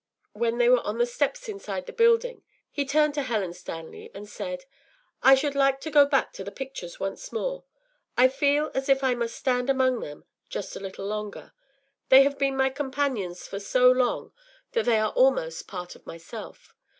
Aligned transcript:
When 0.33 0.57
they 0.57 0.67
were 0.67 0.81
on 0.83 0.97
the 0.97 1.05
steps 1.05 1.47
inside 1.47 1.85
the 1.85 1.93
building, 1.93 2.41
he 2.71 2.85
turned 2.85 3.13
to 3.13 3.21
Helen 3.21 3.53
Stanley 3.53 4.09
and 4.15 4.27
said: 4.27 4.65
“I 5.21 5.35
should 5.35 5.53
like 5.53 5.79
to 5.81 5.91
go 5.91 6.07
back 6.07 6.33
to 6.33 6.43
the 6.43 6.51
pictures 6.51 6.99
once 6.99 7.31
more. 7.31 7.65
I 8.17 8.27
feel 8.27 8.71
as 8.73 8.89
if 8.89 9.03
I 9.03 9.13
must 9.13 9.35
stand 9.35 9.69
among 9.69 9.99
them 9.99 10.25
just 10.49 10.75
a 10.75 10.79
little 10.79 11.05
longer. 11.05 11.53
They 12.09 12.23
have 12.23 12.39
been 12.39 12.57
my 12.57 12.71
companions 12.71 13.47
for 13.47 13.59
so 13.59 13.91
long 13.91 14.33
that 14.71 14.85
they 14.85 14.97
are 14.97 15.11
almost 15.11 15.67
part 15.67 15.95
of 15.95 16.07
myself. 16.07 16.73